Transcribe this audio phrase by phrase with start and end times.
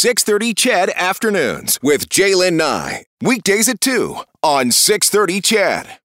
[0.00, 3.04] 630 CHED Afternoons with Jaylen Nye.
[3.20, 5.98] Weekdays at 2 on 630 CHED.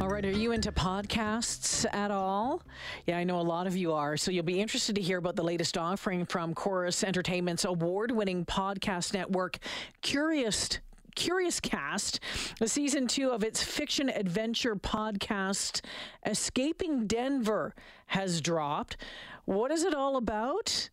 [0.00, 2.62] All right, are you into podcasts at all?
[3.04, 4.16] Yeah, I know a lot of you are.
[4.16, 8.46] So you'll be interested to hear about the latest offering from Corus Entertainment's award winning
[8.46, 9.58] podcast network,
[10.00, 10.78] Curious.
[11.14, 12.20] Curiouscast,
[12.60, 15.84] the season two of its fiction adventure podcast,
[16.24, 17.74] Escaping Denver,
[18.06, 18.96] has dropped.
[19.44, 20.88] What is it all about?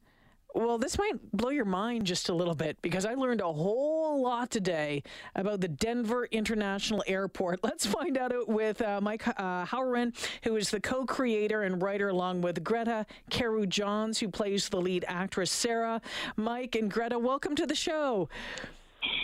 [0.56, 4.22] Well, this might blow your mind just a little bit because I learned a whole
[4.24, 5.04] lot today
[5.36, 7.60] about the Denver International Airport.
[7.64, 11.82] Let's find out it with uh, Mike uh, Howren, who is the co creator and
[11.82, 16.02] writer, along with Greta Carew Johns, who plays the lead actress Sarah.
[16.38, 18.30] Mike and Greta, welcome to the show.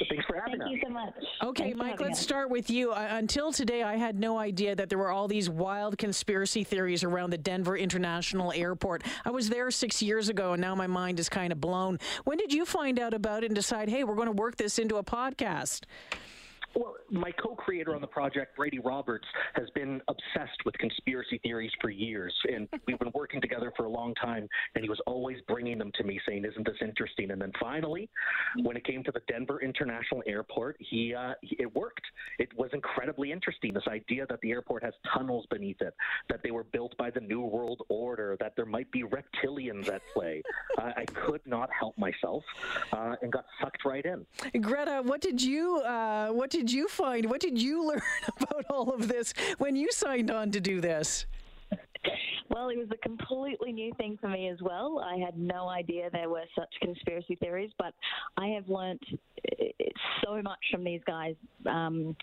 [0.09, 0.70] Thanks for having Thank us.
[0.71, 1.13] you so much.
[1.44, 2.23] Okay, Thanks Mike, let's us.
[2.23, 2.91] start with you.
[2.91, 7.03] Uh, until today, I had no idea that there were all these wild conspiracy theories
[7.03, 9.03] around the Denver International Airport.
[9.25, 11.99] I was there six years ago, and now my mind is kind of blown.
[12.23, 14.80] When did you find out about it and decide, hey, we're going to work this
[14.80, 15.81] into a podcast?
[16.75, 21.89] Well, my co-creator on the project, Brady Roberts, has been obsessed with conspiracy theories for
[21.89, 24.47] years, and we've been working together for a long time.
[24.75, 28.09] And he was always bringing them to me, saying, "Isn't this interesting?" And then finally,
[28.63, 32.05] when it came to the Denver International Airport, he, uh, it worked.
[32.39, 33.73] It was incredibly interesting.
[33.73, 35.94] This idea that the airport has tunnels beneath it,
[36.30, 40.02] that they were built by the New World Order, that there might be reptilians at
[40.13, 40.41] play.
[40.82, 42.44] uh, I could not help myself,
[42.94, 44.26] uh, and got sucked right in.
[44.62, 47.30] Greta, what did you uh, what did you find?
[47.30, 48.02] What did you learn
[48.40, 51.26] about all of this when you signed on to do this?
[52.50, 55.00] Well, it was a completely new thing for me as well.
[55.00, 57.94] I had no idea there were such conspiracy theories, but
[58.38, 59.66] I have learnt uh,
[60.24, 62.16] so much from these guys, um,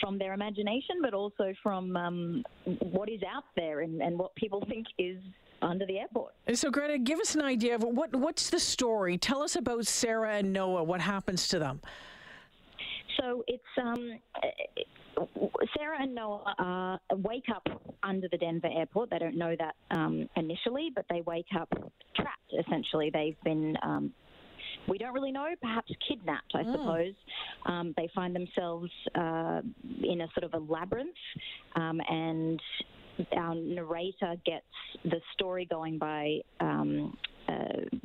[0.00, 2.44] from their imagination, but also from um,
[2.92, 5.16] what is out there and, and what people think is
[5.62, 6.34] under the airport.
[6.54, 9.18] So, Greta, give us an idea of what what's the story.
[9.18, 10.82] Tell us about Sarah and Noah.
[10.82, 11.80] What happens to them?
[13.18, 14.18] So it's um,
[15.76, 17.66] Sarah and Noah uh, wake up
[18.02, 19.10] under the Denver airport.
[19.10, 21.68] They don't know that um, initially, but they wake up
[22.16, 22.52] trapped.
[22.66, 23.76] Essentially, they've been.
[23.82, 24.12] Um,
[24.88, 27.12] we don't really know, perhaps kidnapped, I suppose.
[27.66, 29.60] Um, they find themselves uh,
[30.02, 31.14] in a sort of a labyrinth,
[31.76, 32.60] um, and
[33.36, 34.64] our narrator gets
[35.04, 37.16] the story going by um,
[37.48, 37.96] uh,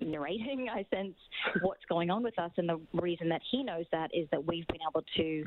[0.00, 1.14] narrating, I sense,
[1.62, 2.50] what's going on with us.
[2.56, 5.44] And the reason that he knows that is that we've been able to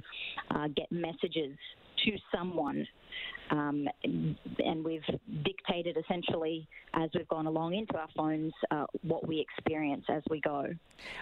[0.52, 1.58] uh, get messages
[2.06, 2.88] to someone.
[3.52, 5.04] Um, and we've
[5.44, 10.42] dictated essentially as we've gone along into our phones uh, what we experience as we
[10.42, 10.68] go.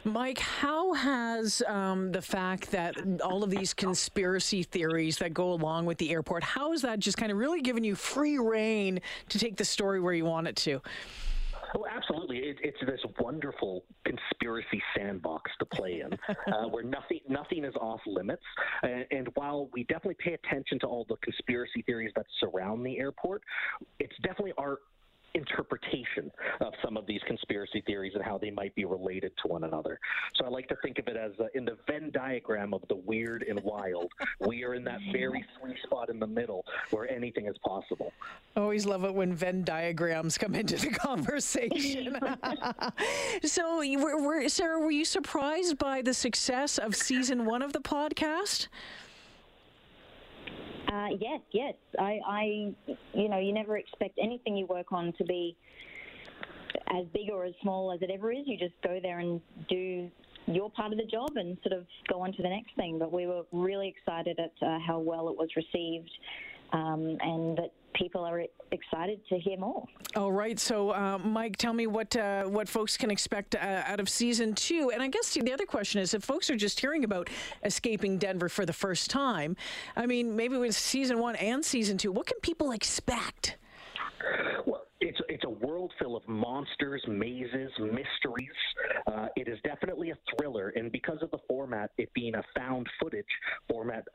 [0.05, 5.85] Mike, how has um, the fact that all of these conspiracy theories that go along
[5.85, 9.37] with the airport, how has that just kind of really given you free rein to
[9.37, 10.81] take the story where you want it to?
[11.75, 12.37] Oh, absolutely.
[12.37, 16.13] It, it's this wonderful conspiracy sandbox to play in,
[16.53, 18.43] uh, where nothing nothing is off limits.
[18.83, 22.97] And, and while we definitely pay attention to all the conspiracy theories that surround the
[22.99, 23.43] airport,
[23.99, 24.79] it's definitely our
[25.35, 29.63] interpretation of some of these conspiracy theories and how they might be related to one
[29.63, 29.99] another.
[30.35, 32.95] So I like to think of it as uh, in the Venn diagram of the
[32.95, 34.11] weird and wild.
[34.39, 38.11] we are in that very sweet spot in the middle where anything is possible.
[38.55, 42.17] I Always love it when Venn diagrams come into the conversation.
[43.43, 47.73] so, you were, were, Sarah, were you surprised by the success of season one of
[47.73, 48.67] the podcast?
[50.93, 51.73] Uh, yes, yes.
[51.97, 52.43] I, I,
[53.13, 55.57] you know, you never expect anything you work on to be
[56.89, 58.43] as big or as small as it ever is.
[58.45, 60.09] You just go there and do
[60.45, 62.99] your part of the job and sort of go on to the next thing.
[62.99, 66.11] But we were really excited at uh, how well it was received
[66.73, 69.85] um, and that people are excited to hear more.
[70.15, 70.59] All right.
[70.59, 74.53] So, uh, Mike, tell me what uh, what folks can expect uh, out of season
[74.53, 74.91] two.
[74.93, 77.29] And I guess the other question is, if folks are just hearing about
[77.63, 79.55] escaping Denver for the first time,
[79.95, 83.57] I mean, maybe with season one and season two, what can people expect?
[84.65, 88.49] Well, it's it's a world full of monsters, mazes, mysteries.
[89.05, 92.87] Uh, it is definitely a thriller, and because of the format, it being a found
[93.01, 93.25] footage
[93.69, 94.05] format,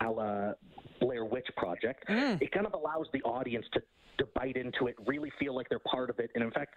[1.69, 3.83] a la Blair Witch Project, it kind of allows the audience to.
[4.19, 6.75] To bite into it, really feel like they're part of it, and in fact,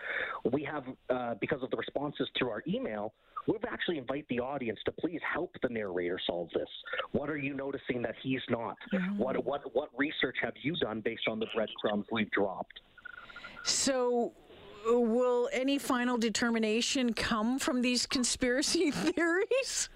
[0.53, 3.15] we have uh, because of the responses to our email,
[3.47, 6.69] we've actually invite the audience to please help the narrator solve this.
[7.13, 8.77] What are you noticing that he's not?
[9.17, 12.81] What what what research have you done based on the breadcrumbs we've dropped?
[13.63, 14.33] So,
[14.85, 19.89] will any final determination come from these conspiracy theories?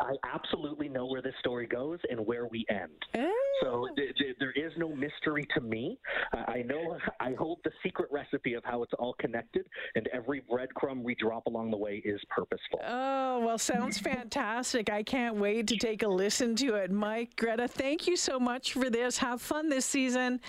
[0.00, 2.90] I absolutely know where this story goes and where we end.
[3.14, 3.32] Oh.
[3.62, 5.98] So th- th- there is no mystery to me.
[6.32, 10.42] Uh, I know I hold the secret recipe of how it's all connected, and every
[10.42, 12.80] breadcrumb we drop along the way is purposeful.
[12.84, 14.90] Oh, well, sounds fantastic.
[14.90, 16.90] I can't wait to take a listen to it.
[16.90, 19.18] Mike, Greta, thank you so much for this.
[19.18, 20.40] Have fun this season.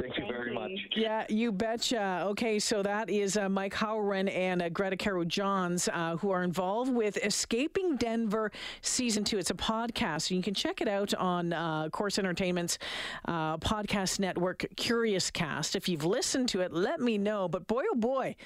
[0.00, 0.70] Thank you very much.
[0.94, 2.24] Yeah, you betcha.
[2.28, 6.44] Okay, so that is uh, Mike Howren and uh, Greta Caro Johns uh, who are
[6.44, 9.38] involved with Escaping Denver Season 2.
[9.38, 12.78] It's a podcast, and you can check it out on uh, Corus Entertainment's
[13.26, 15.74] uh, podcast network, Curiouscast.
[15.74, 17.48] If you've listened to it, let me know.
[17.48, 18.36] But boy, oh boy,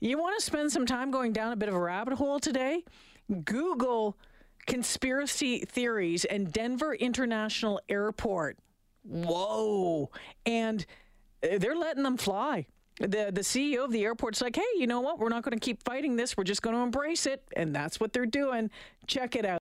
[0.00, 2.84] you want to spend some time going down a bit of a rabbit hole today?
[3.44, 4.18] Google
[4.66, 8.58] conspiracy theories and Denver International Airport.
[9.04, 9.81] Whoa.
[10.46, 10.84] And
[11.42, 12.66] uh, they're letting them fly.
[12.98, 15.18] The the CEO of the airport's like, hey, you know what?
[15.18, 16.36] We're not going to keep fighting this.
[16.36, 17.42] We're just going to embrace it.
[17.56, 18.70] And that's what they're doing.
[19.06, 19.60] Check it out.